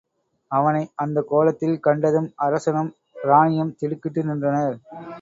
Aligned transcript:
அவனை 0.51 0.91
அந்தக் 0.95 1.27
கோலத்தில் 1.27 1.79
கண்டதும் 1.79 2.31
அரசனும் 2.37 2.91
இராணியும் 3.23 3.75
திடுக்கிட்டு 3.75 4.23
நின்றனர். 4.23 4.77